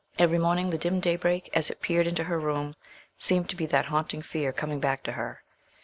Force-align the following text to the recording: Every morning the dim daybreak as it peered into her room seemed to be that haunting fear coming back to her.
Every 0.17 0.39
morning 0.39 0.71
the 0.71 0.79
dim 0.79 0.99
daybreak 0.99 1.51
as 1.53 1.69
it 1.69 1.79
peered 1.79 2.07
into 2.07 2.23
her 2.23 2.39
room 2.39 2.73
seemed 3.19 3.49
to 3.49 3.55
be 3.55 3.67
that 3.67 3.85
haunting 3.85 4.23
fear 4.23 4.51
coming 4.51 4.79
back 4.79 5.03
to 5.03 5.11
her. 5.11 5.43